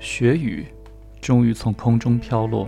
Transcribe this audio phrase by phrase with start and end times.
[0.00, 0.66] 雪雨
[1.20, 2.66] 终于从空中飘落，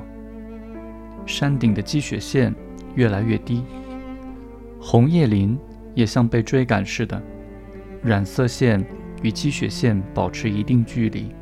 [1.25, 2.55] 山顶的积雪线
[2.95, 3.65] 越来越低，
[4.79, 5.59] 红叶林
[5.95, 7.21] 也像被追赶似的，
[8.03, 8.84] 染色线
[9.23, 11.34] 与积雪线保持一定距离，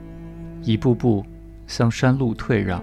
[0.63, 1.27] 一步步
[1.67, 2.81] 向山路退让。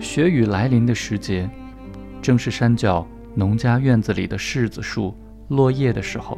[0.00, 1.48] 雪雨来临的时节，
[2.20, 5.14] 正是山脚农家院子里的柿子树
[5.46, 6.36] 落叶的时候，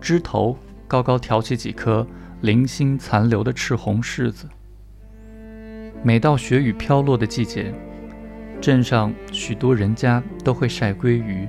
[0.00, 0.56] 枝头
[0.90, 2.04] 高高挑起几颗。
[2.40, 4.48] 零星残留的赤红柿子。
[6.02, 7.70] 每到雪雨飘落的季节，
[8.62, 11.46] 镇上许多人家都会晒鲑鱼。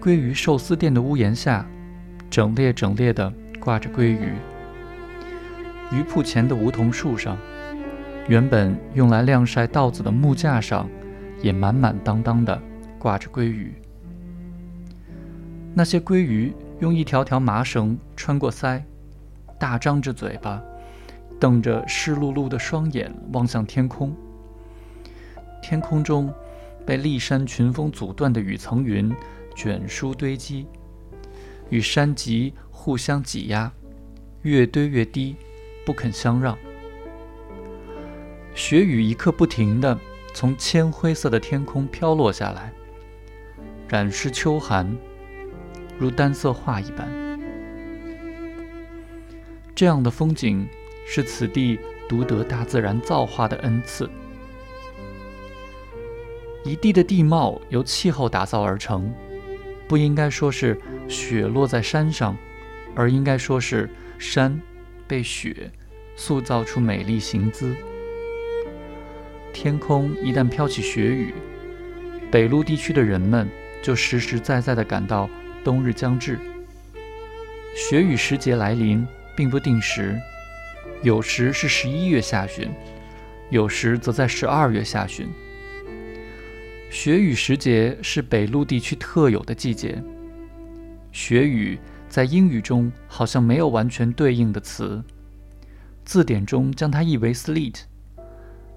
[0.00, 1.64] 鲑鱼寿司店的屋檐下，
[2.28, 4.32] 整列整列地挂着鲑鱼。
[5.92, 7.38] 鱼铺前的梧桐树上，
[8.26, 10.90] 原本用来晾晒稻子的木架上，
[11.40, 12.60] 也满满当当地
[12.98, 13.72] 挂着鲑鱼。
[15.72, 16.52] 那些鲑鱼
[16.82, 18.82] 用一条条麻绳穿过腮。
[19.56, 20.60] 大张着嘴巴，
[21.38, 24.12] 瞪着湿漉漉的双眼望向天空。
[25.62, 26.34] 天空中
[26.84, 29.14] 被骊山群峰阻断的雨层云
[29.54, 30.66] 卷舒堆积，
[31.70, 33.70] 与山脊互相挤压，
[34.42, 35.36] 越堆越低，
[35.86, 36.58] 不肯相让。
[38.56, 39.96] 雪雨一刻不停地
[40.34, 42.72] 从铅灰色的天空飘落下来，
[43.88, 44.92] 染湿秋寒，
[45.98, 47.08] 如单色画一般。
[49.74, 50.68] 这样的风景
[51.06, 54.08] 是此地独得大自然造化的恩赐。
[56.64, 59.12] 一地的地貌由气候打造而成，
[59.88, 62.36] 不应该说是雪落在山上，
[62.94, 64.60] 而应该说是山
[65.08, 65.70] 被雪
[66.14, 67.74] 塑造出美丽形姿。
[69.52, 71.34] 天空一旦飘起雪雨，
[72.30, 73.48] 北陆地区的人们
[73.82, 75.28] 就实实在在地感到
[75.64, 76.38] 冬日将至，
[77.76, 79.06] 雪雨时节来临。
[79.34, 80.20] 并不定时，
[81.02, 82.70] 有时是十一月下旬，
[83.48, 85.26] 有时则在十二月下旬。
[86.90, 90.02] 雪雨时节是北陆地区特有的季节。
[91.12, 91.78] 雪雨
[92.10, 95.02] 在英语中好像没有完全对应的词，
[96.04, 97.76] 字典中将它译为 sleet，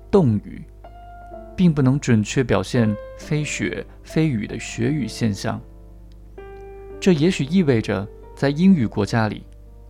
[0.09, 0.63] 冻雨，
[1.53, 5.61] 并不能准确表现非雪非雨的雪雨现象。
[7.05, 9.43] 这也许意味着在英语国家里。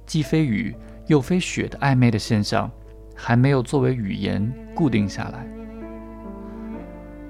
[0.06, 0.76] 既非雨
[1.08, 2.70] 又非雪的暧昧的现象，
[3.16, 5.48] 还没有作为语言固定下来。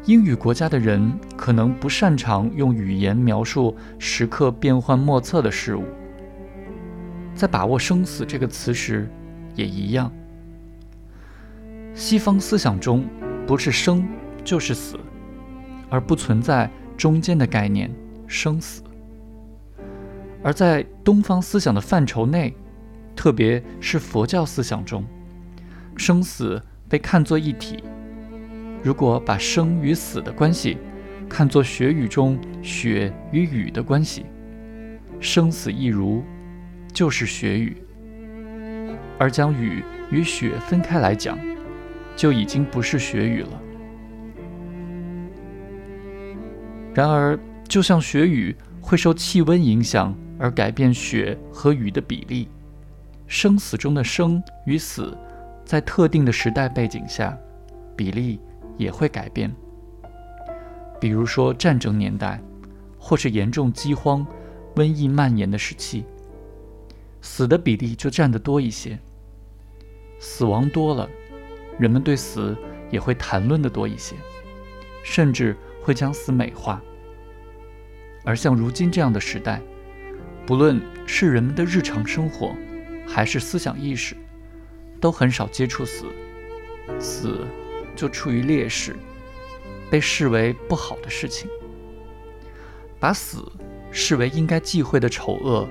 [0.06, 5.84] 英语国家的人可能不擅长用语言描述时刻变幻莫测的事物，
[7.36, 9.08] 在把握“生死”这个词时，
[9.54, 10.12] 也一样。
[11.94, 13.06] 西方思想中，
[13.46, 14.04] 不是生
[14.44, 15.00] 就是死，
[15.92, 16.68] 而不存在
[16.98, 17.94] 中间的概念
[18.26, 18.82] “生死”。
[20.46, 22.56] 而在东方思想的范畴内，
[23.16, 25.04] 特别是佛教思想中，
[25.98, 27.84] 生死被看作一体。
[28.84, 30.78] 如果把生与死的关系
[31.28, 34.24] 看作雪雨中雪与雨的关系，
[35.20, 36.24] 生死一如，
[36.94, 37.74] 就是雪雨；
[39.18, 41.40] 而将雨与雪分开来讲，
[42.16, 43.62] 就已经不是雪雨了。
[46.94, 47.36] 然而，
[47.68, 52.48] 就像雪雨会受气温影响而改变雪和雨的比例。
[53.28, 55.18] 生死中的生与死，
[55.66, 57.36] 在特定的时代背景下，
[57.96, 58.40] 比例
[58.78, 59.52] 也会改变。
[61.00, 62.40] 比如说战争年代，
[63.00, 64.26] 或是严重饥荒、
[64.76, 66.06] 瘟疫蔓延的时期，
[67.22, 68.98] 死的比例就占得多一些。
[70.20, 71.10] 死亡多了，
[71.80, 72.56] 人们对死
[72.92, 74.16] 也会谈论的多一些，
[75.04, 76.82] 甚至会将死美化。
[78.24, 79.62] 而像如今这样的时代，
[80.46, 82.56] 不论是人们的日常生活，
[83.08, 84.16] 还是思想意识，
[85.02, 86.06] 都很少接触死，
[87.00, 87.48] 死
[87.96, 88.96] 就处于劣势，
[89.90, 91.50] 被视为不好的事情。
[93.00, 93.52] 把死
[93.92, 95.68] 视为应该忌讳的丑恶，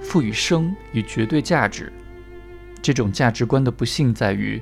[0.00, 1.92] 赋予生以绝对价值。
[2.80, 4.58] 这种价值观的不幸在于，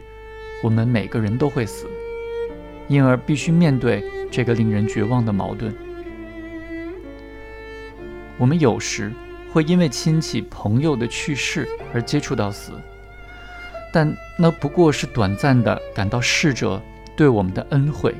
[0.64, 1.86] 我们每个人都会死，
[2.88, 5.72] 因而必须面对这个令人绝望的矛盾。
[8.38, 9.12] 我们有时。
[9.52, 12.72] 会因为亲戚朋友的去世而接触到死，
[13.92, 16.80] 但那不过是短暂的感到逝者
[17.14, 18.14] 对我们的恩惠，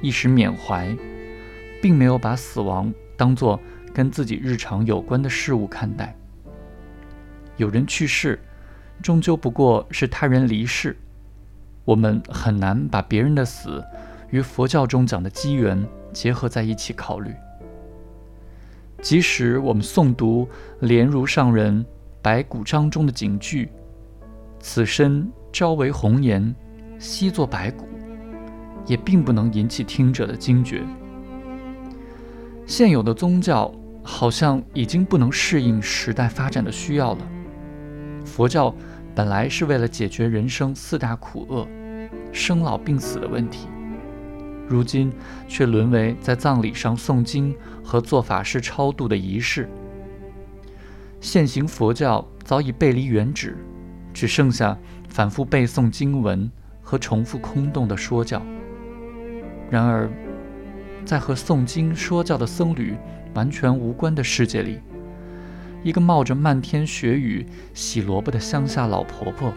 [0.00, 0.96] 一时缅怀，
[1.82, 3.60] 并没有把死亡当作
[3.92, 6.16] 跟自己日常有关的事物看待。
[7.58, 8.40] 有人去世，
[9.02, 10.96] 终究不过是他人离世，
[11.84, 13.84] 我们很难把别人的死
[14.30, 17.34] 与佛教中讲的机缘结合在一起考虑。
[19.02, 20.46] 即使我们诵读
[20.80, 21.82] 莲如上人
[22.20, 23.70] 《白骨章》中的警句
[24.60, 26.54] ：“此身朝为红颜，
[26.98, 27.88] 夕作白骨，
[28.86, 30.82] 也并不能引起听者的惊觉。
[32.66, 37.28] 现有的宗教好像已经不能适应时代发展的需要了。
[38.26, 38.72] 佛教
[39.14, 41.66] 本来是为了解决人生四大苦厄——
[42.32, 43.66] 生老病死的问题，
[44.70, 45.12] 如今
[45.48, 47.52] 却沦为在葬礼上诵经
[47.82, 49.68] 和做法事超度的仪式。
[51.20, 53.56] 现行佛教早已背离原旨，
[54.14, 54.78] 只剩下
[55.08, 56.48] 反复背诵经文
[56.80, 58.40] 和重复空洞的说教。
[59.68, 60.08] 然而，
[61.04, 62.96] 在和诵经说教的僧侣
[63.34, 64.78] 完全无关的世界里，
[65.82, 67.44] 一个冒着漫天雪雨
[67.74, 69.52] 洗萝卜的乡下老婆婆，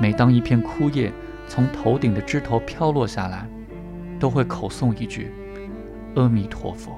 [0.00, 1.12] 每当一片枯叶
[1.48, 3.48] 从头顶的枝头飘落下来，
[4.22, 5.32] 都会口诵一句
[6.14, 6.96] ：“阿弥陀佛。”